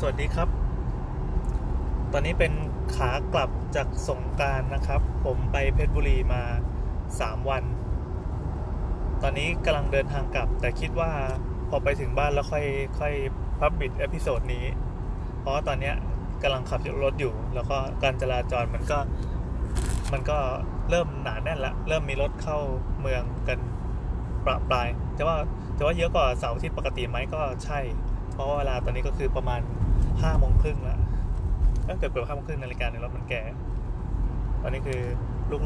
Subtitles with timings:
[0.00, 0.48] สวัสดีครับ
[2.12, 2.52] ตอนนี้เป็น
[2.96, 6.42] ขากลับจากสงกรานต์นะครับ ผมไปเพชรบุรีมา
[6.94, 7.62] 3 วัน
[9.22, 11.10] ตอนนี้กำลังเดินทางกลับ แต่คิดว่า
[11.68, 12.66] พอไปถึงบ้านแล้วค่อย
[12.98, 13.14] ค่อย
[13.58, 14.64] publish episode นี้
[15.40, 15.92] เพราะว่าตอนนี้
[16.42, 18.98] กำลังขับรถอยู่ แล้วก็การจราจรมันก็
[20.12, 20.38] มันก็
[20.90, 22.58] เริ่มหนาแน่นละ เริ่มมีรถเข้า
[23.00, 23.58] เมืองกัน
[24.44, 25.36] ประปรายแต่ว่า
[25.74, 27.80] แต่ว่าเยอะกว่าเสาร์ทิตย์ปกติไหมก็ใช่
[28.32, 29.60] เพราะว่าเวลาตอนนี้ก็คือประมาณ
[30.22, 30.98] ห้าโมงครึ่งแล้ว
[31.98, 33.42] เกือบเกือบห้าโมงครึ่งนาฬิกาในรถมันแก่
[34.62, 35.00] ตอนนี้คือ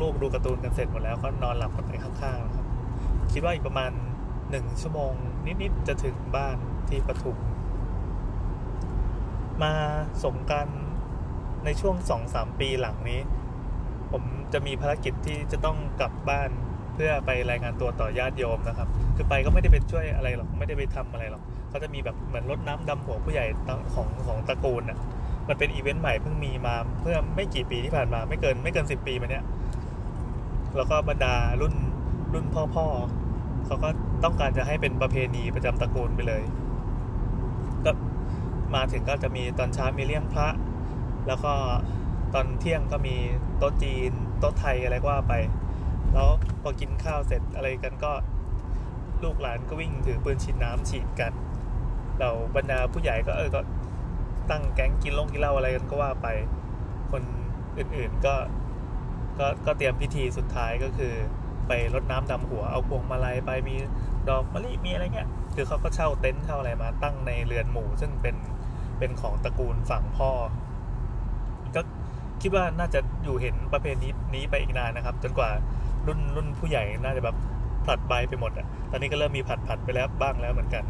[0.02, 2.66] ลูกๆดูการ์ตูนกันเสร็จหมดแล้วก็นอนหลับกันไปข้างๆนะครับ
[3.33, 3.91] คิดว่าอีกประมาณ
[4.51, 5.12] หนึ่งชั่วโมง
[5.62, 6.56] นิดๆจะถึงบ้าน
[6.89, 7.37] ที่ปทุม
[9.62, 9.73] มา
[10.25, 10.69] สงกราร
[11.65, 13.20] ในช่วงสองสามปีหลังนี้
[14.12, 14.23] ผม
[14.53, 16.51] จะมีภารกิจที่จะต้องกลับบ้าน
[16.98, 23.45] พื่อไปรายงานตัวต่อญาติโยมนะครับ คือไปก็ไม่ได้ไปช่วยอะไรหรอก ไม่ได้ไปทำอะไรหรอกเขาจะมีแบบเหมือนรดน้ำดำหัวผู้ใหญ่
[23.95, 24.98] ของของตระกูลน่ะ
[25.48, 29.45] มันเป็นอีเวนต์ใหม่เพิ่งมีมาเพื่อไม่กี่ปีที่ผ่านมา ไม่เกินไม่เกินสิบปีมาเนี้ย
[30.77, 31.75] แล้วก็บรรดารุ่น
[32.34, 32.86] รุ่นพ่อพ่อ
[33.67, 33.89] เขาก็
[34.25, 36.42] ต้องการจะให้เป็นประเพณีประจำตระกูลไปเลย
[37.84, 37.91] ก็
[38.75, 40.48] มาถึงก็จะมีตอนเช้ามีเลี้ยงพระ
[41.27, 41.53] แล้วก็
[42.34, 43.14] ตอนเที่ยงก็มี
[43.58, 45.34] โต๊ะจีนโต๊ะไทยอะไรก็ว่าไป
[46.14, 46.28] แล้ว
[46.62, 48.12] พอกินข้าวเสร็จอะไรกันก็
[49.23, 51.33] ลูกหลานก็วิ่งถือปืนฉีดน้ำฉีดกัน
[52.19, 53.61] เราบรรดาผู้ใหญ่ก็เออก็
[54.51, 56.29] ตั้งแก๊งกินลงกินเหล้าอะไรกันก็ว่าไป
[57.12, 57.23] คน
[57.79, 58.34] อื่นๆก็
[59.39, 61.12] ก็ก็เตรียมพิธีสุดท้ายก็คือ
[61.69, 63.75] ไปรดน้ำดำหัวเอาพวงมาลัยไปมี
[64.29, 68.36] ดอกมะลิมีอะไรเงี้ยคือเขาก็เช่าเต็นท์เช่าอะไรมาตั้งในเรือนหมู่ซึ่งเป็น
[68.98, 70.31] เป็นของตระกูลฝั่งพ่อ
[71.75, 71.81] ก็
[72.42, 75.51] คิดว่าน่าจะอยู่เห็นประเพณีนี้ไปอีกนานนะครับ จนกว่า
[76.09, 77.37] รุ่นรุ่นผู้ใหญ่น่าจะแบบ
[77.84, 80.84] ผลัดใบไปหมดอะตอนนี้ก็เริ่มมีผัดผัดไปแล้วบ้างแล้วเหมือนกัน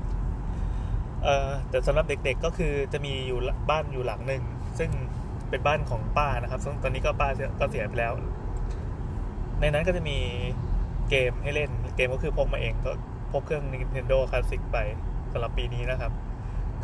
[1.25, 3.39] เอ่อแต่สำหรับเด็กๆก็คือจะมีอยู่
[3.71, 4.43] บ้านอยู่หลังหนึ่ง
[4.79, 4.91] ซึ่ง
[5.51, 7.29] เป็นบ้านของป้านะครับซึ่งตอนนี้ก็ป้า
[7.61, 8.13] ก็เสียไปแล้ว
[9.61, 10.19] ในนั้นก็จะมี
[11.11, 12.93] เกมให้เล่นเกมก็คือพกมาเองก็
[13.33, 14.79] พกเครื่อง Nintendo Classic ไป
[15.33, 16.13] สำหรับปีนี้นะครับ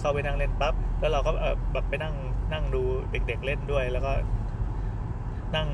[0.01, 1.31] เข้าไปนั่งเล่นปั๊บแล้วเราก็
[1.73, 2.15] แบบไปนั่ง
[2.53, 4.13] นั่งดูเด็ก ๆ เล่นด้วย แล้วก็
[5.57, 5.69] นั่ง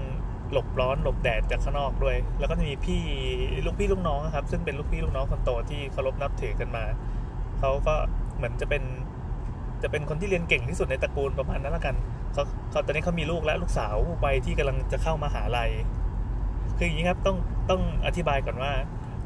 [0.53, 3.03] หลบร้อนหลบแดดจากข้างนอกด้วย แล้วก็จะมีพี่
[3.65, 6.85] ลูกพี่ลูกน้องครับ ซึ่งเป็นลูกพี่ลูกน้องคนโตที่เคารพนับถือกันมา
[7.59, 7.95] เขาก็
[8.37, 8.83] เหมือนจะเป็น
[9.83, 11.95] จะเป็นคนที่เรียนเก่งที่สุดในตระกูลประมาณนั้นละกัน
[12.33, 13.95] เขาเขาตอนนี้เขามีลูกและลูกสาว
[14.25, 15.71] วัยที่กำลังจะเข้ามาหาลัย
[16.77, 17.37] คืออย่างนี้ครับต้อง
[17.71, 18.73] ต้องอธิบายก่อนว่า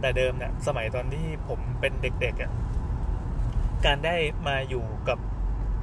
[0.01, 2.51] แต่เดิมเนี่ยสมัยตอนที่ผมเป็นเด็กๆอะ
[3.87, 4.15] การได้
[4.49, 5.19] มาอยู่กับ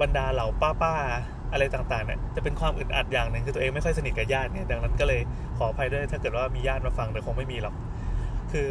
[0.01, 5.22] บรรดาเหล่าป้าๆ อะไรต่างๆเนี่ยจะเป็นความอึดอัดอย่างหนึ่งคือตัวเองไม่ค่อยสนิทกับญาติเนี่ยดังนั้นก็เลย
[5.57, 7.75] ขออภัยด้วยถ้าเกิดว่ามีญาติมาฟังแต่คงไม่มีหรอก
[8.51, 8.69] คือ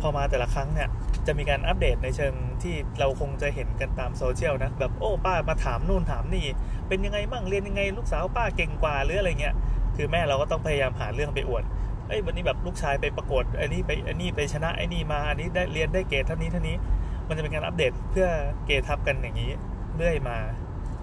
[0.00, 0.88] พอมาแต่ละครั้งเนี่ย
[1.26, 6.46] จะมีการอัปเดตในเชิงที่เราคงจะเห็นกันตามโซเชียลนะแบบโอ้ป้ามาถามนู่นถามนี่
[6.88, 9.54] เป็นยังไงมั่งเรียนยังไง ลูกสาวป้าเก่งกว่าหรืออะไรเงี้ย
[9.96, 11.64] คือแม่เราก็ต้องพยายามหาเรื่องไปอวด
[12.08, 16.76] เอ้ยวันนี้แบบลูกชายไปประกวดอันนี้ไปอันนี้ไปชนะไอ้นี่มาอันนี้ได้เรียนได้เกรดเท่านี้เท่านี้
[17.28, 18.26] มันจะเป็นการอัปเดตเพื่อ
[18.66, 19.50] เกรดทับกันอย่างนี้
[19.96, 20.36] เรื่อยมา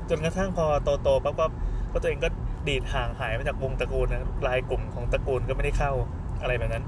[0.10, 0.66] จนกระทั่งพอ
[1.04, 1.52] โตๆปั๊บ
[1.92, 2.30] ก็ตัวเองก็
[2.68, 5.92] ดีดห่างหายมาจากวงตระกูลนะรายกลุ่มของตระกูลก็ไม่ได้เข้า
[6.42, 6.84] อะไรแบบนั้น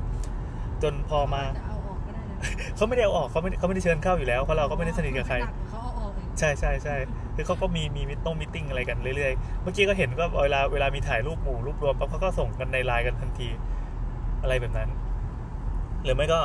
[0.83, 5.35] จนพอมาจะเอาออกก็ได้นะเขาไม่ได้เอาออกเขาไม่เขาไม่ได้เชิญเข้าอยู่แล้วเพราะเราก็ไม่ได้สนิทกับใคร
[5.69, 6.95] เขาเอาออกเองใช่ใช่ใช่
[7.35, 13.49] คือเขาก็มีมีมีตงมีตติ้งอะไรกันเรื่อยๆเมื่อกี้ก็เห็นก็เวลาเวลามีถ่ายรูปหมู่รูปรวมปั๊บเขาก็ส่งกันในไลน์กันทันที
[14.41, 14.89] อะไรแบบนั้น
[16.03, 16.39] หรือไม่ก็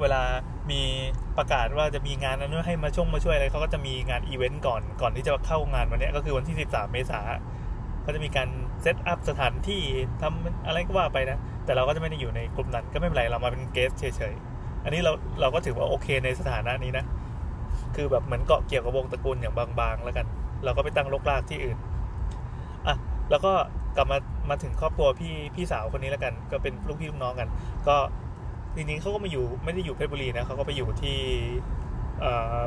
[0.00, 0.22] เวลา
[0.70, 0.82] มี
[1.36, 7.20] ประกาศว่าจะมีงานนั้นให้มาช่วงมาช่วยอะไรเขาก็จะมีงานอีเวนต์ก่อนก่อนที่จะเข้างานวันนี้ก็คือวันที่ 13 เมษา
[8.02, 8.48] เขาจะมีการ
[8.82, 9.82] set up สถานที่
[10.22, 17.04] ทำอะไรก็ว่าไปนะ แต่เราก็จะไม่ได้อยู่ในกลุ่มนั้นก็ไม่เป็นไรเรามาเป็น guest เฉยๆ อันนี้เราเราก็ถือว่าโอเคในสถานะนี้นะ
[17.96, 20.26] คือแบบเหมือนเกาะเกี่ยวกับวงตระกูลอย่างบางๆ แล้วกัน
[20.64, 21.78] เราก็ไปตั้งลกลากที่อื่น
[22.86, 22.96] อะ
[23.30, 23.52] แล้วก็
[23.96, 24.18] กลับมา
[24.50, 27.48] มาถึงครอบครัวพี่พี่สาวคนนี้แล้วกัน ก็เป็นลูกพี่ลูกน้องกัน
[27.88, 27.96] ก็
[28.76, 31.18] จริงๆเขาก็มาอยู่ไม่ได้อยู่เพชรบุรีนะเขาก็ไปอยู่ที่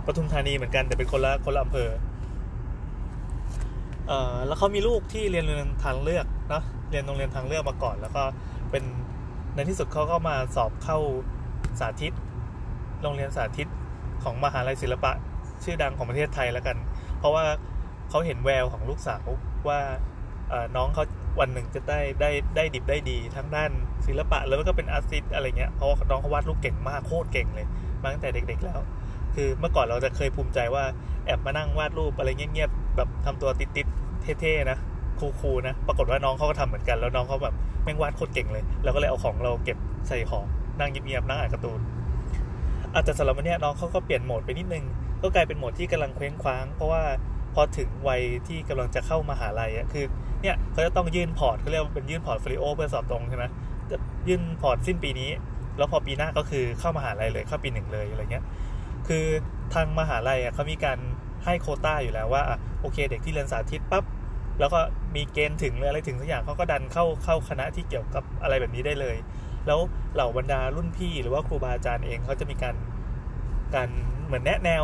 [0.06, 1.90] ปทุมธานีเหมือนกันแต่เป็นคนละคนละอำเภอ
[4.08, 6.62] เออแล้วเขามีลูกที่เรียนเรียนทางเลือกนะ
[6.92, 8.24] เรียนโรงเรียนทางเลือกมาก่อน แล้วก็
[8.72, 8.84] เป็น
[9.56, 10.98] ในที่สุดเขาก็มาสอบเข้า
[11.80, 12.14] สาธิต
[13.02, 13.68] โรงเรียนสาธิต
[14.24, 15.12] ของมหาลัยศิลปะ
[15.64, 16.78] ชื่อดังของประเทศไทยแล้วกัน
[17.20, 17.44] เพราะว่า
[18.10, 19.26] เขาเห็นแววของลูกสาว
[19.68, 19.80] ว่า
[20.76, 21.04] น้องเขา
[21.40, 23.72] วันหนึ่งจะได้ได้ได้ดิบได้ดีทั้งด้าน
[24.08, 27.68] ศิลปะแล้วก็เป็นอาร์ติสอะไรเงี้ยเพราะว่าน้องเขาวาดรูปเก่งมากโคตรเก่งเลย
[28.02, 28.80] มาตั้งแต่เด็ก ๆ แล้ว
[29.36, 30.84] คือเมื่อก่อนเราจะเคยภูมิใจว่า
[31.26, 34.78] แอบมานั่งวาดรูปอะไรเงียบๆแบบทำตัวติดๆเท่ๆนะ
[35.20, 39.78] cool ๆนะปรากฏว่าน้องเขาก็ทำเหมือนกัน แล้วน้องเขาแบบแม่งวาดโคตรเก่งเลยเราก็เลยเอาของเราเก็บ
[40.08, 40.46] ใส่ของ
[40.80, 41.80] นั่งเงียบๆนั่งอ่านการ์ตูน
[42.94, 44.86] อาจจะสำหรับวันเนี้ยน้องเขาก็เปลี่ยนโหมดไปนิดนึง
[45.22, 47.02] ก็กลายเป็นโหมดที่กำลังเคว้งคว้าง เพราะว่า
[47.54, 50.06] พอถึงวัยที่กำลังจะเข้ามหาลัยอะคือ
[50.42, 53.46] เนี่ยเขาจะต้องยื่น port เขาเรียกว่าเป็นยื่น portfolio เพื่อสอบตรงใช่ไหม
[53.92, 53.98] จะ
[54.28, 55.30] ยื่น port สิ้นปีนี้
[55.78, 58.46] แล้วพอปีหน้าก็คือเข้ามหาลัยเลยเข้าปีหนึ่งเลยอะไรเงี้ย
[59.08, 59.26] คือ
[59.74, 61.00] ทางมหาลัยเขามีการ
[61.46, 62.44] ให้โคต้าอยู่แล้วว่า
[62.82, 64.04] โอเค เด็กที่เรียนสาธิตปั๊บ
[64.60, 64.80] แล้วก็
[65.16, 69.16] มีเกณฑ์ถึงหรืออะไรถึงสักอย่างเขาก็ดันเข้าเข้าคณะที่เกี่ยวกับอะไรแบบนี้ได้เลย
[69.68, 69.80] แล้ว
[70.14, 72.76] เหล่าบรรดารุ่นพี่หรือว่าครูบาอาจารย์เองเขาจะมีการ
[73.76, 73.90] การ
[74.26, 74.84] เหมือนแนะแนว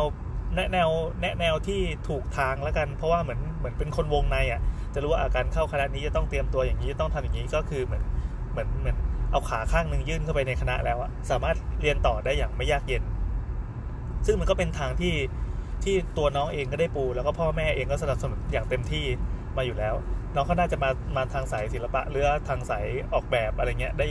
[0.54, 0.88] แนะแนว
[1.20, 4.60] แนะแนวที่ถูกทางแล้วกัน เพราะว่าเหมือนเหมือนเป็นคนวงในอะ
[4.96, 8.04] จะรู้ว่าอาการเข้าคณะนี้จะต้องเตรียมตัวอย่างนี้จะต้องทำอย่างนี้ก็คือเหมือน
[8.52, 8.96] เหมือนเหมือน
[9.32, 13.02] เอาขาข้างหนึ่งยื่นเข้าไปในคณะแล้วอะสามารถเรียนต่อได้อย่างไม่ยากเย็น
[14.26, 15.14] ซึ่งมันก็เป็นทางที่
[15.84, 19.04] ที่ตัวน้องเองก็ได้ปู แล้วก็พ่อแม่เองก็สนับสนุนอย่างเต็มที่
[19.56, 19.94] มาอยู่แล้ว
[20.34, 24.06] น้องก็น่าจะมามาทางสายศิลปะหรือทางสายออกแบบอะไรเงี้ยได้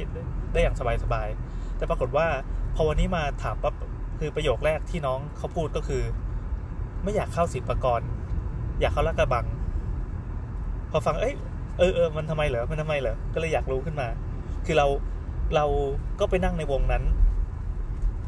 [0.54, 2.28] ได้อย่างสบายๆแต่ปรากฏว่า
[2.76, 3.74] พอวันนี้มาถามปั๊บ
[4.20, 6.04] คือประโยคแรกที่น้องเขาพูดก็คือ
[7.04, 8.02] ไม่อยากเข้าศิลปากร
[8.80, 9.46] อยากเข้าลาดกระบัง
[10.92, 11.36] พอฟังเอ้ย
[11.78, 14.08] เออเออมันทำไมเหรอมันทำไมเหรอก็เลยอยากรู้ขึ้นมา
[14.66, 14.88] คือเรา
[15.56, 15.66] เรา
[16.20, 17.04] ก็ไปนั่งในวงนั้น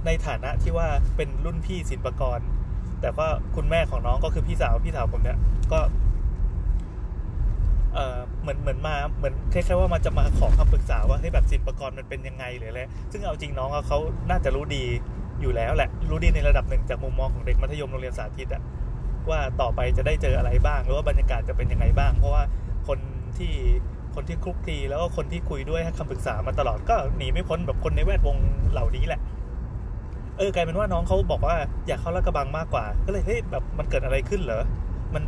[0.06, 2.40] ในฐานะที่ว่าเป็นรุ่นพี่ศิลปกร
[3.02, 5.38] แต่ว่าคุณแม่ของน้องก็คือพี่สาวพี่สาวผมเนี่ย
[5.72, 5.80] ก็
[7.94, 12.82] เออเหมือนเหมือนมาเหมือนคล้ายๆว่ามาจะมาขอคำปรึกษาว่าให้แบบศิลปากรมันเป็นยังไงหรืออะไร
[13.12, 13.98] ซึ่งเอาจริงน้องเขา
[14.30, 14.84] น่าจะรู้ดี
[15.42, 18.62] อยู่แล้วแหละ รู้ดีในระดับหนึ่งจากมุมมองของเด็กมัธยมโรงเรียนสาธิตอะ
[19.32, 22.44] ว่าต่อไปจะได้เจออะไรบ้าง หรือว่าบรรยากาศจะเป็นยังไงบ้าง เพราะว่า
[22.88, 23.00] คน
[23.38, 23.54] ที่
[24.16, 28.38] คนที่คลุกคลีแล้วก็คนที่คุยด้วยให้คำปรึกษามาตลอดก็หนีไม่พ้นแบบคนในแวดวง
[28.72, 29.22] เหล่านี้แหละ
[30.38, 31.56] เออกลายเป็นว่าน้องเขาบอกว่า
[31.88, 34.64] อยากเข้าลาดกระบังมากกว่า ก็เลยเฮ้ยแบบมันเกิดอะไรขึ้นเหรอ
[35.14, 35.24] มัน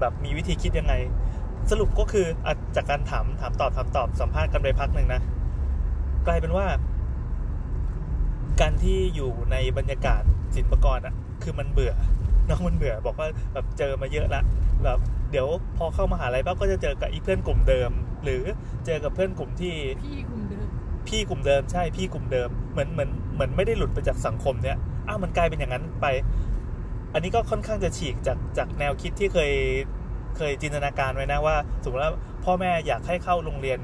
[0.00, 0.94] แบบมีวิธีคิดยังไง
[1.70, 5.20] สรุปก็คืออจากการถามถามตอบถามตอบสัมภาษณ์กันไปพักหนึ่งนะ
[6.26, 6.66] กลายเป็นว่า
[8.60, 10.22] การที่อยู่ในบรรยากาศ
[10.54, 11.94] ศิลปากรอะ คือมันเบื่อ
[12.50, 14.42] น้องมันเบื่อบอกว่าแบบเจอมาเยอะละ
[14.84, 14.98] แบบ
[15.30, 17.90] เดี๋ยวพอเข้ามาหาลัยปั๊บก็จะเจอกับอีเพื่อนกลุ่มเดิม
[18.24, 18.42] หรือ
[18.86, 20.68] เจอกับเพื่อนกลุ่มที่พี่กลุ่มเดิม
[21.08, 24.76] พี่กลุ่มเดิมใช่พี่กลุ่มเดิมเหมือนเหมือนเหมือนไม่ได้หลุดไปจากสังคมเนี้ย
[25.06, 26.06] อ้าวมันกลายเป็นอย่างนั้นไป
[27.14, 29.52] อันนี้ก็ค่อนข้างจะฉีกจากจากแนวคิดที่เคย
[30.36, 32.12] เคยจินตนาการไว้นะว่าสมมติว่า
[32.44, 33.80] พ่อแม่อยากให้เข้าโรงเรียน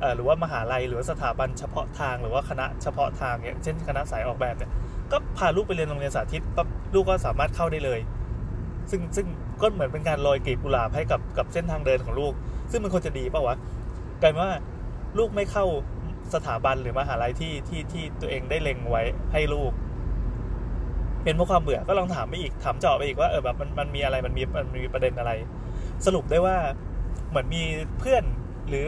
[0.00, 4.70] เอ่อหรือว่ามหาลัยหรือว่าสถาบันเฉพาะทางหรือว่าคณะเฉพาะทางเนี่ยเช่นคณะสายออกแบบเนี่ย
[5.12, 8.00] ก็พาลูกไปเรียนโรงเรียนสาธิตปั๊บลูกก็สามารถเข้าได้เลย
[8.90, 9.26] ซึ่งซึ่ง
[9.60, 12.32] ก็เหมือนเป็นการโรยกลีบกุหลาบให้กับกับเส้นทางเดินของลูก
[12.70, 13.56] ซึ่งมันควรจะดีเปล่าวะ
[14.22, 14.52] กลายเป็นว่า
[15.18, 15.64] ลูกไม่เข้า
[16.34, 19.02] สถาบันหรือมหาลัยที่ที่ที่ตัวเองได้เล็งไว้
[19.32, 19.72] ให้ลูก
[21.22, 25.32] เป็นเพราะความเบื่อก็ลองถามไปอีกถามเจาะไปอีกว่าเออแบบมันมันมีอะไรมันมีมันมีประเด็นอะไร
[26.06, 26.56] สรุปได้ว่า
[27.28, 27.62] เหมือนมี
[27.98, 28.24] เพื่อน
[28.68, 28.86] หรือ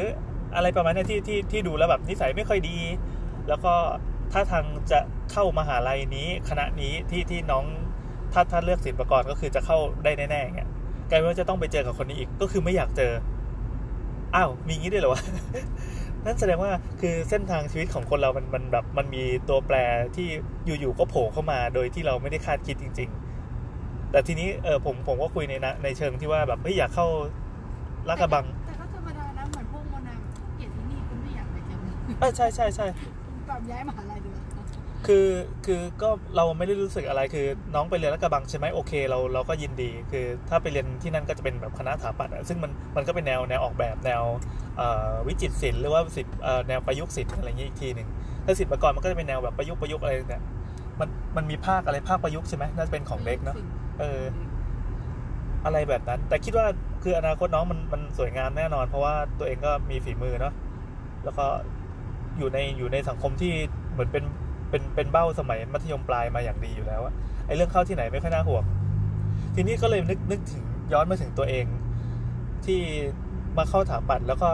[0.56, 2.78] อะไรประมาณนี้ที่ที่ที่ดูแล้วแบบนิสัยไม่ค่อยดี
[3.48, 3.74] แล้วก็
[4.32, 5.00] ถ้าทางจะ
[5.32, 7.64] เข้ามหาลัยนี้คณะนี้ที่ที่น้อง
[8.32, 10.68] ถ้าถ้าเลือกศิลปากรก็คือจะเข้าได้แน่ๆเงี้ย
[11.10, 13.12] กลายเป็นว่าจะต้องไปเจอกับคนนี้อีกก็คือไม่อยากเจอ
[14.36, 15.22] อ้าวมีงี้ด้วยเหรอวะ
[16.24, 19.76] นั่นแสดงว่าคือเส้นทางชีวิตของคนเรามันมันแบบมันมีตัวแปร
[20.16, 20.28] ที่
[20.80, 23.10] อยู่ๆก็โผล่เข้ามาโดยที่เราไม่ได้คาดคิดจริง
[23.60, 27.06] ๆ แต่ทีนี้เออผมผมก็คุยในนะในเชิงที่ว่าแบบไม่อยากเข้า
[28.08, 30.14] ลาดกระบังแต่ก็ธรรมดานะเหมือนพวกโมนา
[30.56, 31.78] เกลียดที่นี่คุณไม่อยากไปเจอ
[32.18, 32.86] เออใช่ใช่ใช่
[33.48, 34.19] แบบย้ายมหาลัยดีกว่า
[35.06, 35.26] คือ
[35.66, 44.22] คือก็เราไม่ได้รู้สึกอะไรคือน้องไปเรียนลาดกระบังใช่ไหมโอเคเราเราก็ยินดี คือถ้าไปเรียนที่นั่นก็จะเป็นแบบคณะสถาปัตย์อะซึ่งมันมันก็เป็นแนวแนวออกแบบแนว
[44.76, 48.08] เอ่อวิจิตรศิลป์หรือว่าศิลป์เอ่อแนวประยุกต์ศิลป์อะไรอย่างงี้อีกทีหนึ่ง
[48.44, 50.42] ถ้าศิลปากรมันก็จะเป็นแนวแบบประยุกต์ประยุกต์อะไรเนี่ย
[51.00, 53.56] มันมันมีภาคอะไรภาคประยุกต์ใช่ไหมน่าจะเป็นของเด็กเนาะ
[54.00, 54.22] เออ
[55.64, 56.66] อะไรแบบนั้น แต่คิดว่า
[57.02, 60.54] คืออนาคตน้องมันมันสวยงามแน่นอน เพราะว่าตัวเองก็มีฝีมือเนาะ
[61.24, 61.46] แล้วก็
[62.38, 63.52] อยู่ในอยู่ในสังคมที่
[63.92, 64.24] เหมือนเป็น
[64.70, 67.14] เป็นเป็นเบ้าสมัยมัธยมปลายมาอย่างดีอยู่แล้วอะ
[67.46, 68.64] ไอ้เรื่องเข้าที่ไหนไม่ค่อยน่าห่วง
[69.54, 71.64] ทีนี้ก็เลยนึกนึกถึงย้อนมาถึงตัวเอง
[72.64, 72.80] ที่
[73.58, 74.50] มาเข้าถาปัดแล้วก็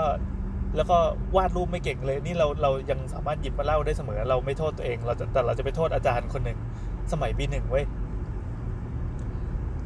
[0.76, 0.98] แล้วก็
[1.36, 6.58] วาดรูปไม่เก่งเลย นี่เราเรายังสามารถหยิบมาเล่าได้เสมอ เราไม่โทษตัวเอง เราแต่เราจะไปโทษอาจารย์คนหนึ่ง
[7.12, 7.84] สมัยปีหนึ่งเว้ย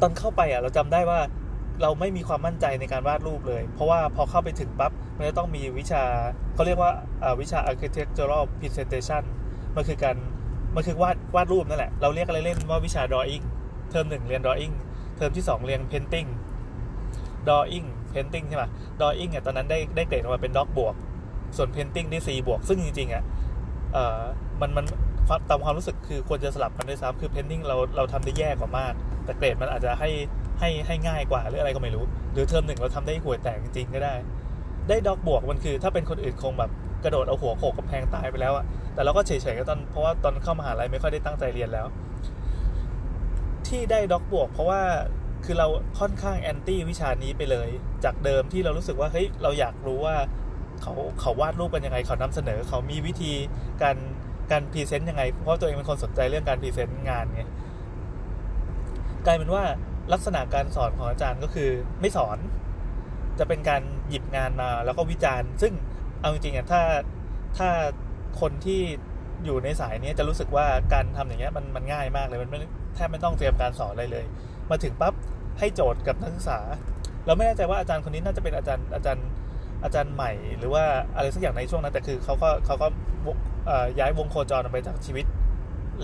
[0.00, 1.20] ตอนเข้าไปอะ เราจำได้ว่า
[1.82, 6.02] เราไม่มีความมั่นใจในการวาดรูปเลย เพราะว่าพอเข้าไปถึงปั๊บมันจะต้องมีวิชา
[6.54, 6.92] เขาเรียกว่า
[7.40, 9.22] วิชา architectural presentation
[9.76, 10.16] มันคือการ
[10.74, 13.44] มันคือวาดวาดรูปนั่นแหละ เราเรียกอะไรเล่นว่าวิชา drawing
[13.90, 14.74] เทอมหนึ่งเรียน drawing
[15.16, 16.28] เทอมที่สองเรียน painting
[17.46, 18.64] drawing painting ใช่ไหม
[19.00, 20.94] drawing อะตอนนั้นได้ได้เกรดออกมาเป็นด็อกบวก
[21.56, 23.22] ส่วน painting ได้ C บวก ซึ่งจริงๆอะ
[23.92, 24.20] เอ่อ
[24.60, 24.84] มันมัน
[25.48, 28.92] ตามความรู้สึกคือควรจะสลับกันด้วยซ้ำคือ painting เราเราทำได้แย่กว่ามาก
[29.24, 30.10] แต่เกรดมันอาจจะให้
[30.60, 34.14] ให้ให้ง่ายกว่าหรืออะไรก็ไม่รู้ หรือเทอมหนึ่งเราทำได้ห่วยแตกจริงๆก็ได้
[34.88, 36.70] ได้ด็อกบวกมันคือถ้าเป็นคนอื่นคงแบบ
[37.04, 38.64] กระโดดเอาหัวโขกกำแพงตายไปแล้วอะ
[38.94, 41.86] แต่เราก็เฉยๆก็ตอนเพราะว่าตอนเข้ามหาลัยไม่ค่อยได้ตั้งใจเรียนแล้ว
[43.66, 44.80] ที่ได้ด็อกบวก เพราะว่า
[45.44, 45.66] คือเรา
[46.00, 47.68] ค่อนข้างแอนตี้วิชานี้ไปเลย
[48.04, 50.16] จากเดิมที่เรารู้สึกว่าเฮ้ยเราอยากรู้ว่า
[50.82, 53.32] เขาเขาวาดรูปกันยังไงเขานำเสนอ เขามีวิธี
[53.82, 53.96] การ
[54.50, 57.42] การ present ยังไง เพราะตัวเองเป็นคนสนใจเรื่องการ present งานไง
[59.26, 59.64] กลายเป็นว่า
[60.12, 62.38] ลักษณะการสอนของอาจารย์ก็คือไม่สอน
[63.38, 65.72] จะเป็นการหยิบงานมาแล้วก็วิจารณ์ ซึ่ง
[66.20, 66.82] เอาจริงๆอะถ้า
[67.58, 67.68] ถ้า
[68.40, 68.80] คนที่
[69.44, 72.58] อยู่ในสายนี้จะรู้สึกว่าการทำอย่างเงี้ยมันมันง่ายมากเลยมันไม่
[72.94, 74.24] แทบไม่ต้องเตรียมการสอนอะไรเลย
[74.70, 75.14] มาถึงปั๊บ
[75.58, 76.58] ให้โจทย์กับนักศึกษา
[77.26, 79.26] เราไม่แน่ใจว่าอาจารย์คนนี้น่าจะเป็นอาจารย์อาจารย์
[79.84, 80.84] อาจารย์ใหม่ หรือว่า
[81.16, 82.86] อะไรสักอย่างในช่วงนั้นแต่คือเขาก็เขาก็
[83.98, 85.26] ย้ายวงโคจรไปจากชีวิต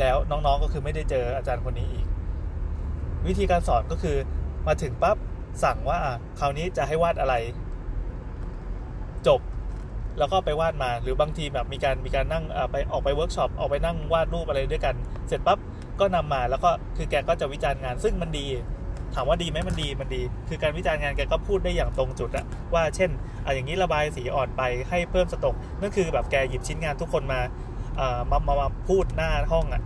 [0.01, 2.07] แล้วน้องๆก็คือไม่ได้เจออาจารย์คนนี้อีก
[3.27, 4.17] วิธีการสอนก็คือ
[4.67, 5.17] มาถึงปั๊บ
[5.65, 6.01] สั่งว่า
[6.39, 7.35] คราวนี้จะให้วาดอะไร
[9.27, 9.41] จบ
[10.19, 14.95] แล้วก็ไปวาดมาหรือบางทีแบบมีการมีการนั่งไปออกไปเวิร์กช็อปออกไปนั่งวาดรูปอะไรด้วยกัน
[15.29, 15.59] เสร็จปั๊บ
[16.01, 18.47] ก็นำมาแล้วก็คือแกก็จะวิจารณ์งานซึ่งมันดี
[19.15, 22.45] ถามว่าดีไหมมันดีมันดี คือการวิจารณ์งานแกก็พูดได้อย่างตรงจุดอะ
[22.75, 23.11] ว่าเช่น
[23.45, 27.41] อะอย่างนี้ระบายสีอ่อนไปให้เพิ่มสต็อกนั่นคือแบบแกหยิบชิ้นงานทุกคนมา
[28.01, 29.83] อ่ามามามาพูดหน้าห้องอะ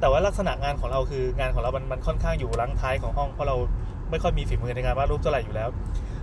[0.00, 3.56] แต่ว่าลักษณะงานของเราคืองานของเรามันมันค่อนข้างอยู่หลังท้ายของห้องเพราะเรา
[4.10, 5.68] ไม่ค่อยมีฝีมือในการวาดรูปเท่าไหร่อยู่แล้ว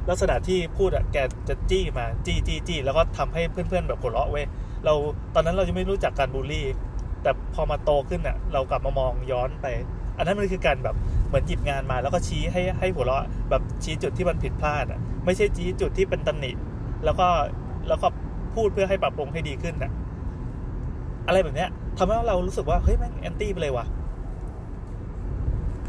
[0.09, 1.17] ลักษณะที่พูดอะแก
[1.49, 4.45] จะจี้มาจี้จี้จี้แล้วก็ทำให้เพื่อนๆแบบหัวเราะเว้ย
[4.85, 4.93] เรา
[5.33, 6.65] ตอนนั้นเรายังไม่รู้จักการบูลลี่
[7.23, 9.65] แต่พอมาโตขึ้นอะเรากลับมามองย้อนไป
[10.17, 10.95] อันนั้นมันคือการแบบ
[11.27, 16.51] เหมือนหยิบงานมาแล้วก็ชี้ให้ให้หัวเราะแบบชี้จุดที่มันผิดพลาดอะไม่ใช่ชี้จุดที่เป็นตำหนิ
[17.05, 17.27] แล้วก็
[17.87, 18.07] แล้วก็
[18.55, 19.91] พูดเพื่อให้ปรับปรุงให้ดีขึ้นอะ
[21.27, 23.85] อะไรแบบเนี้ยทำให้เรารู้สึกว่าเฮ้ยแม่งแอนตี้ไปเลยว่ะ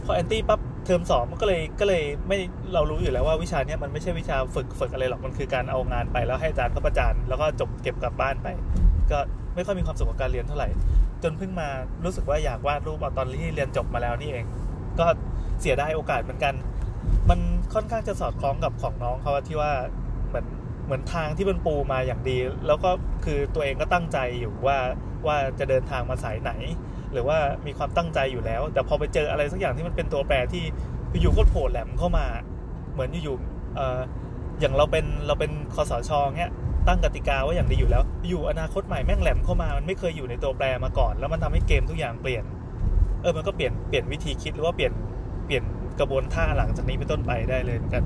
[0.04, 2.38] พอแอนตี้ปั๊บ เทอมสองมันก็เลยก็เลยไม่
[2.74, 8.48] เรารู้อยู่แล้วว่าวิชาเนี้ยมันไม่ใช่วิชาฝึกฝึกอะไรหรอกมันคือการเอางานไปแล้วให้อาจารย์เขาประจานแล้วก็จบเก็บกลับบ้านไป
[9.10, 9.18] ก็
[9.54, 10.68] ไม่ค่อยมีความสุขกับการเรียนเท่าไหร่
[11.22, 11.68] จนเพิ่งมา
[12.04, 14.44] รู้สึกว่าอยากวาดรูปเอาตอนที่เรียนจบมาแล้วนี่เอง
[14.98, 15.06] ก็
[15.60, 16.54] เสียไดายโอกาสเหมือนกัน
[17.30, 17.40] มัน
[17.74, 19.72] ค่อนข้างจะสอดคล้องกับของน้องเขาที่ว่า
[20.28, 20.46] เหมือน
[20.86, 22.90] เหมือนทางที่มันปูมาอย่างดี แล้วก็
[23.24, 24.78] คือตัวเองก็ตั้งใจอยู่ว่า
[25.26, 26.52] ว่าจะเดินทางมาสายไหน
[27.12, 30.64] หรือว่ามีความตั้งใจอยู่แล้ว แต่พอไปเจออะไรสักอย่างที่มันเป็นตัวแปรที่
[31.20, 32.26] อยู่ๆก็โผล่แหลมเข้ามา
[32.92, 33.98] เหมือนอยู่ๆออ
[34.60, 36.52] อย่างเราเป็นเราเป็นคอสชเงี้ย
[36.88, 42.44] ตั้งกติกาว่าอย่างดีอยู่แล้ว อยู่อนาคตใหม่แม่งแหลมเข้ามามันไม่เคยอยู่ในตัวแปรมาก่อน แล้วมันทำให้เกมทุกอย่างเปลี่ยน
[43.22, 44.92] เออมันก็เปลี่ยนเปลี่ยนวิธีคิดหรือว่าเปลี่ยน
[45.46, 45.64] เปลี่ยน
[46.00, 48.04] กระบวนท่าหลังจากนี้เป็นต้นไปได้เลยเหมือนกัน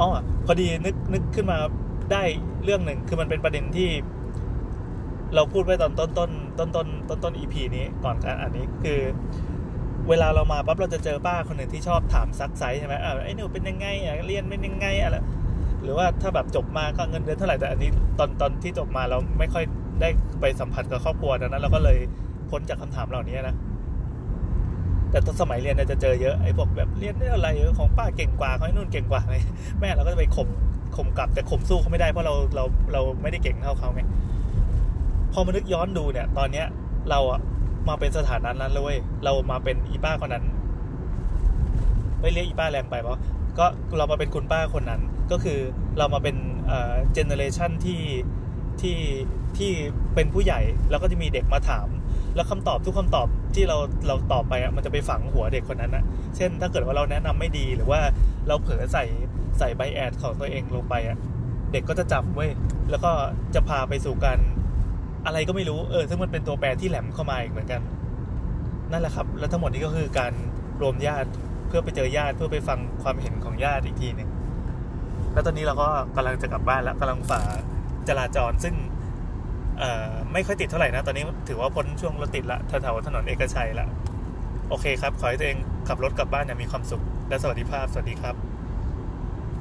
[0.00, 0.08] อ๋อ
[0.46, 1.58] พอดีนึกนึกขึ้นมา
[2.12, 2.22] ได้
[2.64, 3.88] เรื่องหนึ่งคือมันเป็นประเด็นที่
[5.34, 9.00] เราพูดไว้ตอนต้นต้นต้นต้นต้นต้นอีพีนี้ก่อนการอันนี้คือ
[10.08, 15.16] เวลาเรามาปั๊บเราจะเจอป้าคนหนึ่งที่ชอบถามซักไซส์ใช่ไหมอ่าไอ้หนูเป็นยังไงอะเรียนเป็นยังไงอะไร
[15.82, 19.64] หรือว่าถ้าแบบจบมาก็เงินเดือนเท่าไหร่แต่อันนี้ตอนตอนที่จบมาเราไม่ค่อย
[20.00, 20.08] ได้
[20.40, 21.98] ไปสัมผัสกับครอบครัวดังนั้นเราก็เลย
[22.50, 23.54] พ้นจากคำถามเหล่านี้นะ
[25.10, 29.34] แต่ตอนสมัยเรียนเนี่ยจะเจอเยอะไอ้พวกแบบเรียนได้อะไรของป้าเก่งกว่าของไอ้นู่นเก่งกว่าไร
[29.80, 30.48] แม่เราก็จะไปข่ม
[30.96, 34.02] ข่มกลับแต่ข่มสู้เขาไม่ได้เพราะเราเราเราไม่ได้เก่งเท่าเขาไง
[35.38, 36.66] อมานึกย้อนดูเนี่ย ตอนเนี้ย
[37.10, 37.40] เราอะ
[37.88, 40.44] มาเป็นสถานะนั้นเลยเรามาเป็นอีป้าคนนั้น
[42.20, 43.20] ไม่เรียกอีป้าแรงไปเพราะ
[43.58, 43.66] ก็
[43.98, 45.58] เรามาเป็นคุณป้าคนนั้น ก็คือ
[45.98, 48.02] เรามาเป็นเอ่อเจเนอเรชันที่
[48.80, 48.98] ที่
[49.58, 49.70] ที่
[50.14, 51.88] เป็นผู้ใหญ่แล้วก็จะมีเด็กมาถาม
[52.34, 53.76] แล้วคำตอบทุกคำตอบที่เรา
[54.06, 56.04] เราตอบไปอะมันจะไปฝังหัวเด็กคนนั้นอะ
[56.36, 58.00] เช่น ถ้าเกิดว่าเราแนะนำไม่ดีหรือว่า
[58.48, 59.04] เราเผลอใส่
[59.58, 61.18] ใส่ใบแอดของตัวเองลงไปอะ
[61.72, 62.50] เด็กก็จะจำเว้ย
[62.90, 63.10] แล้วก็
[63.54, 64.38] จะพาไปสู่การ
[65.26, 67.80] อะไรก็ไม่รู้เออซึ่งมันเป็นตัวแปรที่แหลมเข้ามาอีกเหมือนกัน
[68.90, 70.32] นั่นแหละครับ แล้วทั้งหมดนี้ก็คือการ
[70.82, 71.30] รวมญาติ
[71.68, 74.30] เพื่อไปเจอญาติเพื่อไปฟังความเห็นของญาติอีกทีหนึ่ง
[75.32, 77.40] แล้วตอนนี้เราก็กำลังจะกลับบ้านแล้วกำลังฝ่า
[78.08, 78.74] จราจรซึ่ง
[80.32, 83.88] ไม่ค่อยติดเท่าไหร่นะ ตอนนี้ถือว่าพ้นช่วงรถติดละแถวๆถนนเอกชัยละ
[84.68, 85.58] โอเคครับ ขอให้ตัวเอง
[85.88, 88.47] ขับรถกลับบ้านอย่างมีความสุข และสวัสดิภาพ สวัสดีครับ